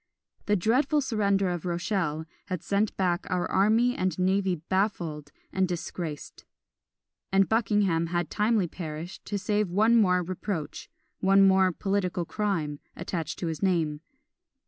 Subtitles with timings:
[0.47, 6.43] The dreadful surrender of Rochelle had sent back our army and navy baffled and disgraced;
[7.31, 13.37] and Buckingham had timely perished, to save one more reproach, one more political crime, attached
[13.37, 14.01] to his name.